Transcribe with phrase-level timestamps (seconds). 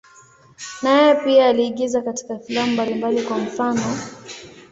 [0.81, 3.83] Naye pia aliigiza katika filamu mbalimbali, kwa mfano.